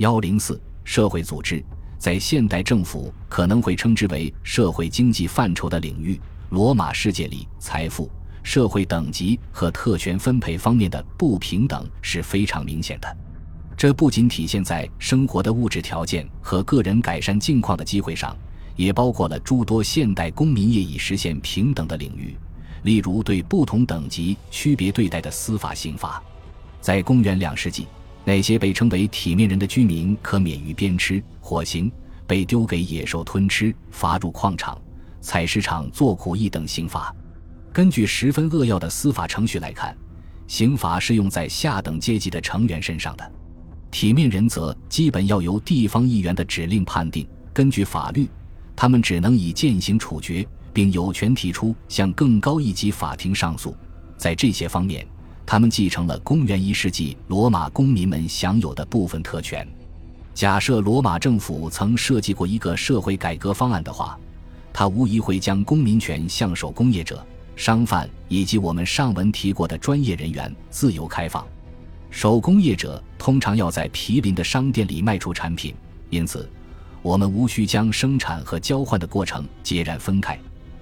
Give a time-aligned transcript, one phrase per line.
[0.00, 1.62] 幺零四社会组织
[1.98, 6.18] 在现代政府可能会称之为社会经济范畴的领域。
[6.48, 8.10] 罗马世界里，财富、
[8.42, 13.14] 社会等级和特权分配方面的不平等是非常明显的。
[13.76, 18.34] 这不仅体现在生活的物质条件和个人改善境况的机会上，
[18.76, 22.34] 也包括了诸多现代公民业已实现平等的领域，
[22.84, 26.22] 例如对不同等级区别对待的司法刑罚。
[26.80, 27.86] 在公元两世纪，
[28.30, 31.90] 那些被称为体面人的居民可免于鞭笞、火刑，
[32.28, 34.80] 被丢给野兽吞吃，罚入矿场。
[35.20, 37.12] 采石场做苦役等刑罚，
[37.72, 39.98] 根据十分扼要的司法程序来看，
[40.46, 43.32] 刑罚是用在下等阶级的成员身上的。
[43.90, 47.26] 体面人则基本要由地方议员的指令判定。
[47.52, 48.28] 根据法律，
[48.76, 53.74] 他们只能以践行处决，并有权提出向更高一级法庭上诉。
[54.16, 55.04] 在这些方面，
[55.50, 59.66] 他们继承了公元一世纪罗马公民们享有的部分特权。
[60.32, 64.16] 假设罗马政府曾设计过一个社会改革方案的话。
[64.72, 71.44] 他无疑会将公民权向手工业者、商贩以及我们上文提过的专业人员自由开放。
[72.10, 75.74] 手工业者通常要在毗邻的商店里卖出产品，
[76.10, 76.48] 因此
[77.02, 80.38] 我们无需将生产和交换的过程截然分开。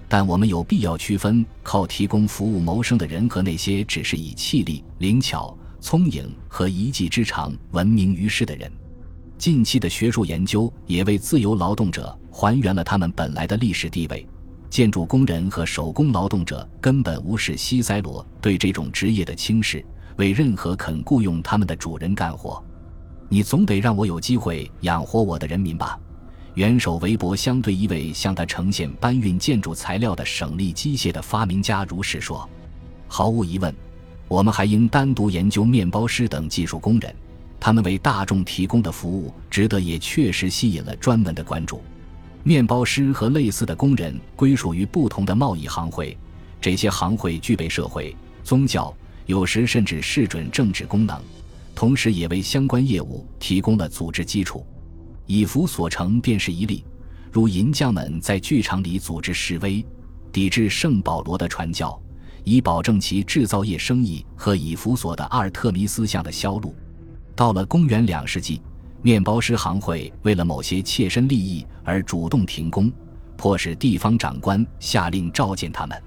[0.09, 8.73] 但我们有必要区分靠提供服务谋生的人和那些只是以气力、灵巧、聪颖和一技之长闻名于世的人。
[9.37, 14.27] 近期的学术研究也为自由劳动者还原了他们本来的历史地位。
[14.71, 19.85] 建筑工人和手工劳动者根本无视西塞罗对这种职业的轻视，
[20.17, 22.63] 为任何肯雇佣他们的主人干活。
[23.29, 25.99] 你总得让我有机会养活我的人民吧？
[26.59, 32.51] 元首韦伯相对一位向他呈现搬运建筑材料的省力机械的发明家如是说
[33.07, 33.73] ：“毫无疑问，
[34.27, 37.15] 我们还应单独研究面包师等技术工人。”
[37.61, 41.81] 他们为大众提供的服务值得，也确实吸引了专门的关注。
[42.43, 46.19] 面包师和类似的工人归属于不同的贸易行会，
[46.61, 48.93] 这些行会具备社会、宗教，
[49.27, 51.23] 有时甚至视准政治功能，
[51.77, 54.67] 同时也为相关业务提供了组织基础。
[55.29, 56.83] 以弗所城便是一例，
[57.31, 59.85] 如银匠们在剧场里组织示威，
[60.33, 62.01] 抵制圣保罗的传教，
[62.45, 66.75] 以保证其制造业生意和以弗所的阿尔特弥斯像的销路。
[67.37, 68.63] 到了公元两世纪，
[69.03, 72.91] 面包师行会为了某些切身利益而主动停工，
[73.37, 76.03] 迫使地方长官下令召见他们。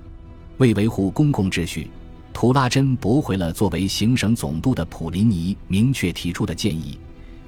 [0.57, 1.91] 为维护公共秩序，
[2.33, 6.97] 图拉真驳回了作为行省总督的普林尼明确提出的建议，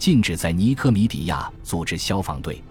[0.04, 2.62] 禁止在尼科米底亚组织消防队。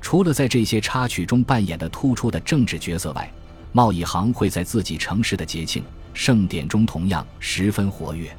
[0.00, 3.32] 除了在这些插曲中扮演的突出的政治角色外，
[3.70, 8.36] 贸易行会在自己城市的节庆盛典中同样十分活跃。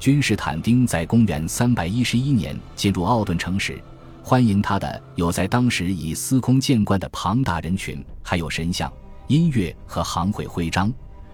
[0.00, 3.78] 君士坦丁在公元三百一十一年进入奥顿城时，
[4.22, 8.90] 欢迎他的有在当时已司空见惯的庞大人群，还有神像、
[9.26, 10.90] 音乐和行会徽章。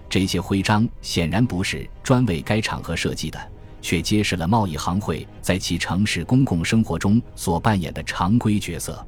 [0.08, 3.38] 这些徽章显然不是专为该场合设计的，
[3.80, 9.06] 却揭示了贸易行会在其城市公共生活中所扮演的常规角色。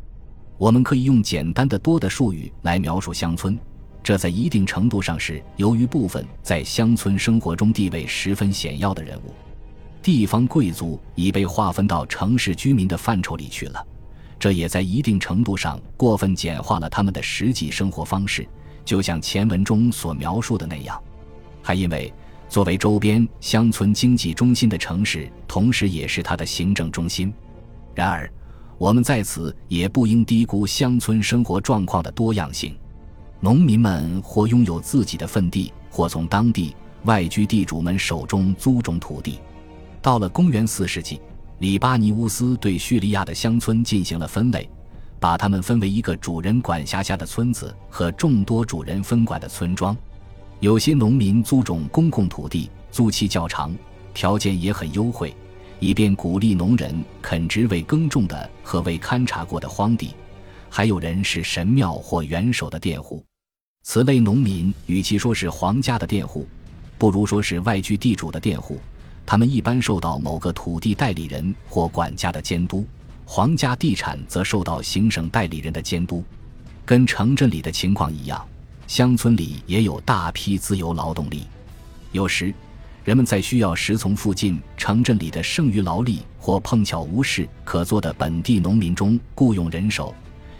[0.58, 3.58] 我们可以用简单的多的术语来描述乡村，
[4.02, 9.34] 这在一定程度上是由于部分在乡村生活中地位十分显要的人物。
[10.02, 13.86] 地方贵族已被划分到城市居民的范畴里去了，
[14.38, 18.46] 这也在一定程度上过分简化了他们的实际生活方式，
[18.84, 21.00] 就像前文中所描述的那样。
[21.62, 22.12] 还因为
[22.52, 27.32] 作为周边乡村经济中心的城市，同时也是它的行政中心。
[27.94, 28.30] 然而，
[28.76, 32.76] 我们在此也不应低估乡村生活状况的多样性。
[33.40, 39.38] 农民们或拥有自己的份地，或从当地外居地主们手中租种土地。
[40.02, 41.22] 到了公元四世纪，
[41.60, 44.68] 里巴尼乌斯对叙利亚的乡村进行了分类，
[45.18, 49.96] 把它们分为一个主人管辖下的村子和众多主人分管的村庄。
[50.62, 53.74] 有些农民租种公共土地，租期较长，
[54.14, 55.34] 条件也很优惠，
[55.80, 60.14] 以便鼓励农人垦植未耕种的和未勘察过的荒地。
[60.70, 63.24] 还有人是神庙或元首的佃户。
[63.82, 66.46] 此类农民与其说是皇家的佃户，
[66.96, 68.78] 不如说是外居地主的佃户。
[69.26, 72.86] 他们一般受到某个土地代理人或管家的监督，
[73.24, 76.22] 皇家地产则受到行省代理人的监督。
[76.84, 78.46] 跟城镇里的情况一样，
[78.86, 81.44] 乡村里也有大批自由劳动力。
[82.12, 82.54] 有时，
[83.04, 90.14] 人们在需要时从附近城镇里的剩余劳力或碰巧无事可做的本地农民中雇佣人手；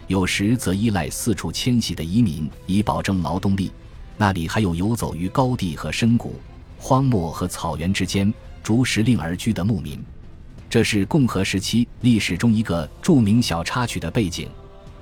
[0.07, 3.71] 有时则依赖四处迁徙的移民以保证劳动力。
[4.17, 6.35] 那里还有游走于高地和深谷、
[6.77, 8.33] 荒漠和草原之间。
[8.63, 10.01] 逐时令而居的牧民，
[10.69, 14.47] 这是共和时期历史中一个著名小插曲的背景。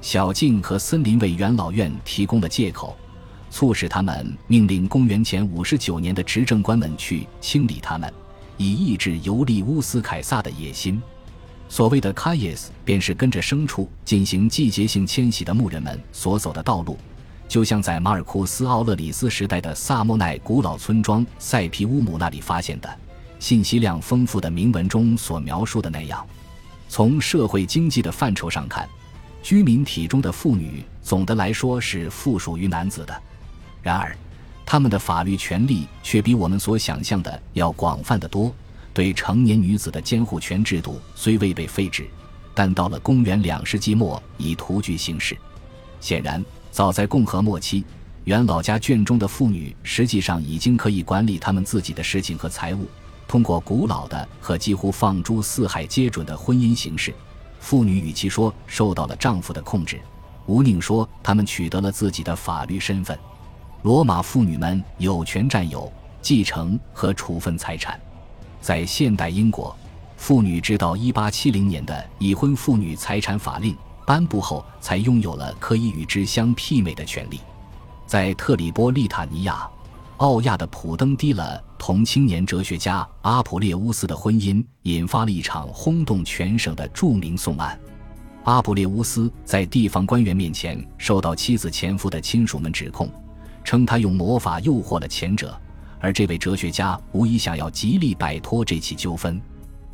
[0.01, 2.97] 小径和森林为元老院提供了借口，
[3.51, 8.11] 促使他们命令公元前五十九年的执政官们去清理他们，
[8.57, 10.99] 以抑制尤利乌斯·凯撒的野心。
[11.67, 16.97] 所谓的 k a y s 便是跟着牲畜进行季节性迁徙的牧人们所走的道路，
[17.47, 22.89] 就像在马尔库斯·奥勒里斯时代的萨莫奈古老村庄塞皮乌姆那里发现的。
[23.39, 26.25] 信息量丰富的铭文中所描述的那样，
[26.87, 28.87] 从社会经济的范畴上看，
[29.41, 33.21] 居民体中的妇女总的来说是附属于男子的。
[33.81, 34.15] 然而，
[34.65, 38.53] 他们的法律权利却比我们所想象的要广泛得多。
[38.93, 42.05] 对成年女子的监护权制度虽未被废止，
[42.53, 45.37] 但到了公元两世纪末已徒具形式。
[46.01, 47.85] 显然，早在共和末期，
[48.25, 52.85] 元老家眷中的妇女实际上已经可以管理他们自己的事情和财物。
[53.29, 57.13] 通过古老的和几乎放诸四海皆准的婚姻形式，
[57.61, 60.01] 妇女与其说受到了丈夫的控制，
[60.47, 63.17] 无宁说他们取得了自己的法律身份。
[63.83, 65.91] 罗马妇女们有权占有、
[66.21, 67.99] 继承和处分财产。
[68.59, 69.75] 在现代英国，
[70.17, 73.75] 妇女直到1870年的已婚妇女财产法令
[74.05, 77.39] 颁布后，才拥有了可以与之相媲美的权利。
[78.05, 79.69] 在特里波利塔尼亚。
[80.17, 87.79] 奥亚的普登迪勒同青年哲学家阿普列乌斯的婚姻引发了一场轰动全省的著名讼案。
[88.43, 93.09] 阿普列乌斯在地方官员面前受到妻子前夫的亲属们指控，
[93.63, 95.59] 称他用魔法诱惑了前者，
[95.99, 99.39] 而这位哲学家无疑想要极力摆脱这起纠纷。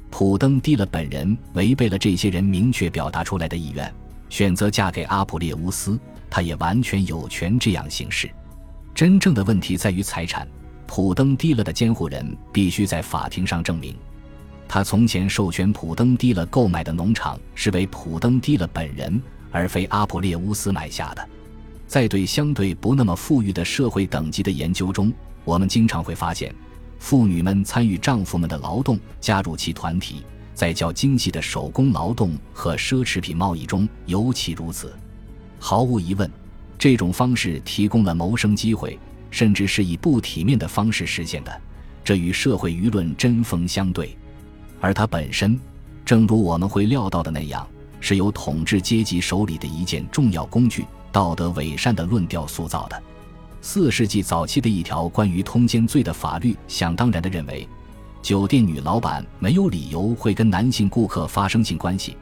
[0.09, 3.93] 普登蒂勒本人违背了这些人明确表达出来的意愿，
[4.29, 5.99] 选择嫁给阿普列乌斯，
[6.29, 8.29] 他也完全有权这样行事。
[8.95, 10.47] 真正的问题在于财产。
[10.89, 13.93] 普登蒂勒的监护人必须在法庭上证明，
[14.69, 19.21] 他从前授权普登蒂勒购买的农场是为普登蒂勒本人，
[19.51, 21.29] 而非阿普列乌斯买下的。
[21.87, 25.11] 在对相对不那么富裕的社会等级的研究中，
[25.45, 26.53] 我们经常会发现，
[26.99, 30.23] 妇女们参与丈夫们的劳动，加入其团体，
[30.53, 34.93] 在较经济的手工劳动和奢侈品贸易中尤其如此。
[35.59, 36.29] 毫无疑问。
[36.79, 38.99] 这种方式提供了谋生机会，
[39.31, 41.61] 甚至是以不体面的方式实现的，
[42.03, 44.15] 这与社会舆论针锋相对。
[44.79, 45.59] 而它本身，
[46.05, 47.67] 正如我们会料到的那样，
[47.99, 50.85] 是由统治阶级手里的一件重要工具——
[51.17, 53.03] 道德伪善的论调塑造的。
[53.59, 57.67] 四世纪早期的一条关于通奸罪的法律，想当然地认为，
[58.21, 62.15] 酒店女老板没有理由会跟男性顾客发生性关系，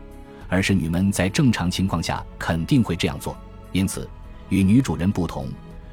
[0.48, 3.36] 而是女们在正常情况下肯定会这样做，
[3.74, 4.10] 因此。
[4.48, 5.50] 与女主人不同，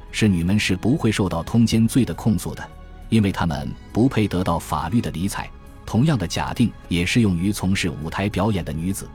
[0.09, 2.65] 侍女们是不会受到通奸罪的控诉的，
[3.09, 5.49] 因为她们不配得到法律的理睬。
[5.85, 9.09] 同样的假定也适用于从事舞台表演的女子。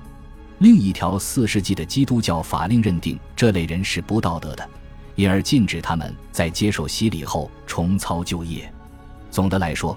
[0.58, 4.68] 另一条四世纪的基督教法令认定这类人是不道德的，
[5.14, 8.72] 因而禁止他们在接受洗礼后重操旧业。
[9.30, 9.96] 总的来说，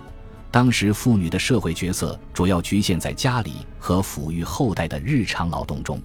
[0.51, 5.99] 当时妇女的社会角色主要局限在家里和抚育后代的日常劳动中。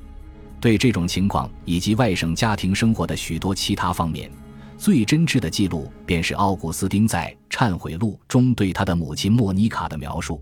[0.58, 4.30] 对这种情况以及外省家庭生活的许多其他方面，
[4.78, 10.40] 最真挚的记录便是奥古斯丁在《忏悔录》中对他的母亲莫妮卡的描述。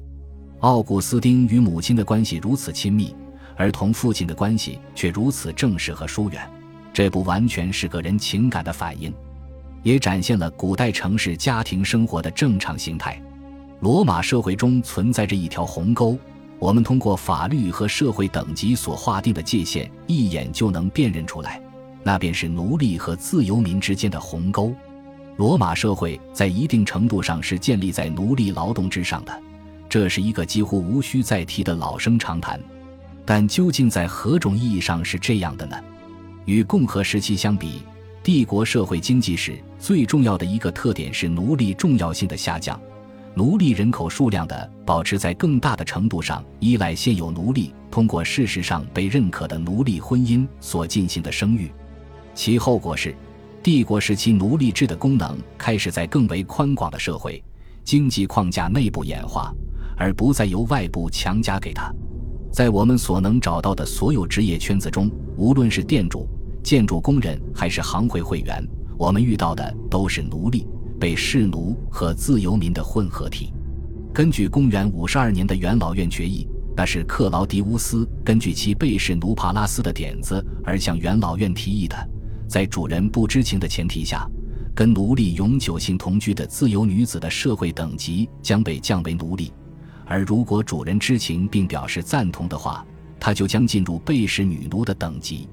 [0.61, 3.15] 奥古斯丁与母亲的关系如此亲密，
[3.57, 6.49] 而同父亲的关系却如此正式和疏远，
[6.93, 9.13] 这不完全是个人情感的反应，
[9.83, 13.21] 也展现了古代城市家庭生活的正常形态。
[13.81, 16.19] 罗马社会中存在着一条鸿沟。
[16.61, 21.61] 我们通过法律和社会等级所划定的界限，一眼就能辨认出来，
[22.03, 24.73] 那便是奴隶和自由民之间的鸿沟。
[25.37, 29.43] 罗马社会在一定程度上是建立在奴隶劳动之上的，
[29.89, 32.59] 这是一个几乎无需再提的老生常谈。
[33.25, 35.77] 但究竟在何种意义上是这样的呢？
[36.45, 37.83] 与共和时期相比，
[38.23, 42.81] 帝国社会经济史最重要的一个特点是奴隶重要性的下降。
[43.35, 51.73] 奴隶人口数量的保持在更大的程度上依赖现有奴隶通过事实上被认可的奴隶婚姻所进行的生育，
[52.35, 53.13] 其后果是，
[53.63, 57.43] 帝国时期奴隶制的功能开始在更为宽广的社会
[57.83, 59.53] 经济框架内部演化，
[59.97, 61.93] 而不再由外部强加给他。
[62.55, 66.29] 在我们所能找到的所有职业圈子中，无论是店主、
[66.63, 68.65] 建筑工人还是行会会员，
[68.97, 70.65] 我们遇到的都是奴隶。
[71.01, 73.53] 被士奴和自由民的混合体。
[74.13, 76.47] 根据公元五十二年的元老院决议，
[76.77, 81.97] 那是克劳迪乌斯根据其被士奴帕拉斯的点子而向元老院提议的。
[82.47, 84.25] 在主人不知情的前提下，
[84.77, 89.53] 跟奴隶永久性同居的自由女子的社会等级将被降为奴隶，
[90.07, 92.85] 而如果主人知情并表示赞同的话，
[93.19, 95.49] 他就将进入被使女奴的等级。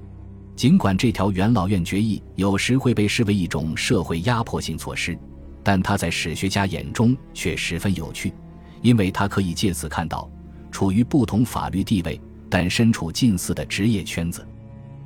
[0.55, 5.17] 尽管这条元老院决议有时会被视为一种社会压迫性措施，
[5.63, 8.33] 但它在史学家眼中却十分有趣，
[8.81, 10.29] 因为它可以借此看到，
[10.69, 14.45] 处于不同法律地位但身处近似的职业圈子，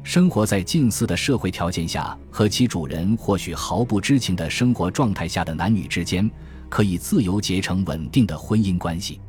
[0.03, 6.29] 生活在近似的社会条件下和其主人或许毫不知情的生活状态下的男女之间，
[6.67, 9.21] 可以自由结成稳定的婚姻关系。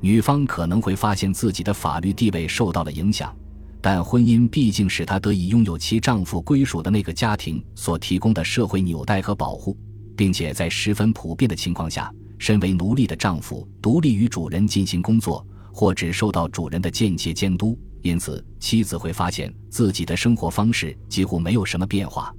[0.00, 3.34] 女方可能会发现自己的法律地位受到了影响，
[3.80, 9.76] 但婚姻毕竟使她得以拥有其丈夫归属的那个家庭所提供的社会纽带和保护，
[10.16, 22.32] 并且在十分普遍的情况下，身为奴隶的丈夫独立于主人进行工作，或只受到主人的间接监督，因此妻子会发现自己的生活方式几乎没有什么变化。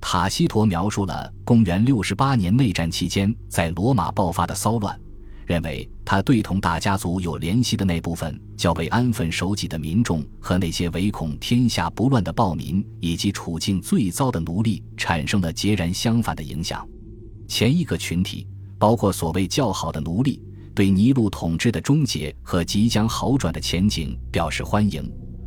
[0.00, 4.98] 塔西佗描述了公元六十八年内战期间在罗马爆发的骚乱。
[5.46, 16.86] 认为他对同大家族有联系的那部分较为安分守己的民众和那些唯恐天下不乱的暴民以及处境最糟的奴隶产生了截然相反的影响。
[17.48, 18.46] 前一个群体
[18.78, 20.40] 包括所谓较好的奴隶，
[20.74, 25.02] 对尼禄统治的终结和即将好转的前景表示欢迎；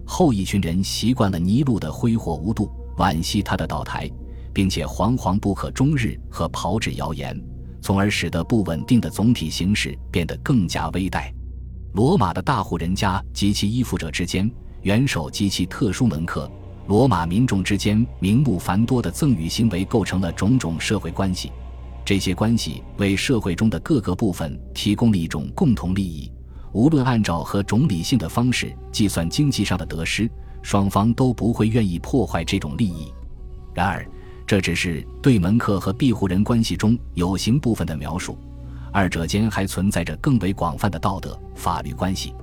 [0.05, 4.09] 后一群人习惯了尼禄的挥霍无度，惋惜他的倒台，
[4.53, 7.37] 并且惶惶不可终日和炮制谣言。
[7.85, 11.31] 从而使得不稳定的总体形势变得更加危殆。
[11.93, 14.49] 罗马的大户人家及其依附者之间，
[14.81, 16.49] 元首及其特殊门客，
[16.87, 21.51] 罗马民众之间名目繁多的赠与行为，构成了种种社会关系。
[22.03, 26.31] 这些关系为社会中的各个部分提供了一种共同利益。
[26.73, 30.27] 无论按照何种理性的方式计算经济上的得失，
[30.63, 33.13] 双方都不会愿意破坏这种利益。
[33.75, 34.03] 然而，
[34.47, 38.37] 这只是对门客和庇护人关系中有形部分的描述，
[38.91, 42.33] 二者间还存在着更为广泛的道德法律关系。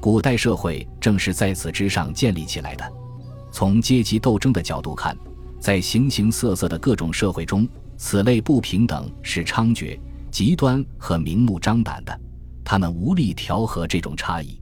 [0.00, 2.92] 古代社会正是在此之上建立起来的。
[3.50, 5.16] 从阶级斗争的角度看，
[5.58, 9.98] 在形形色色的各种社会中，此类不平等是猖獗、
[10.30, 12.20] 极端和明目张胆的，
[12.62, 14.60] 他们无力调和这种差异。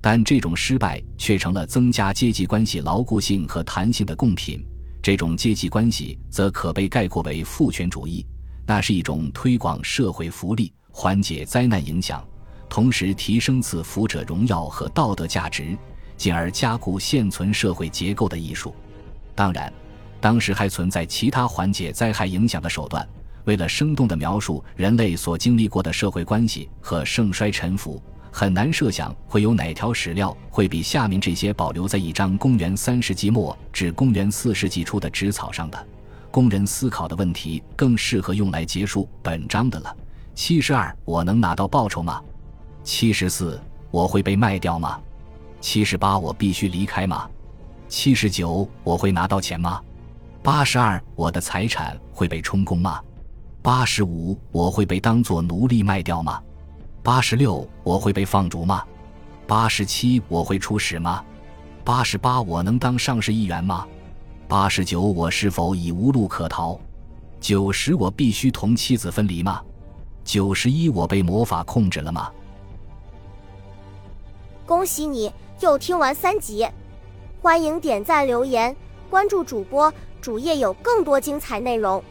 [0.00, 4.64] 但这种失败却成了增加阶级关系牢固性和弹性的贡品。
[5.00, 8.26] 这种阶级关系则可被概括为父权主义，
[8.66, 12.22] 那是一种推广社会福利、缓解灾难影响，
[12.68, 15.76] 同时提升赐福者荣耀和道德价值，
[16.16, 18.74] 进而加固现存社会结构的艺术。
[19.34, 19.72] 当然，
[20.20, 23.08] 当时还存在其他缓解灾害影响的手段。
[23.44, 28.02] 为了生动地描述人类所经历过的社会关系和盛衰沉浮。
[28.30, 35.86] 很难设想会有哪条史料会比下面这些保留在一张公元三世纪末至公元四世纪初的纸草上的
[36.30, 39.96] 工人思考的问题更适合用来结束本章的了。
[40.34, 42.22] 七十二，我能拿到报酬吗？
[42.84, 45.00] 七十四，我会被卖掉吗？
[45.60, 47.28] 七十八，我必须离开吗？
[47.88, 49.82] 七十九，我会拿到钱吗？
[50.42, 53.00] 八十二，我的财产会被充公吗？
[53.62, 56.40] 八十五，我会被当作奴隶卖掉吗？
[57.02, 58.84] 八十六，我会被放逐吗？
[59.46, 61.24] 八十七，我会出使吗？
[61.84, 63.86] 八十八，我能当上市议员吗？
[64.46, 66.78] 八十九，我是否已无路可逃？
[67.40, 69.62] 九十，我必须同妻子分离吗？
[70.24, 72.30] 九十一，我被魔法控制了吗？
[74.66, 76.68] 恭喜你又听完三集，
[77.40, 78.76] 欢迎点赞、留言、
[79.08, 79.90] 关注主播，
[80.20, 82.02] 主页有更多精彩内容。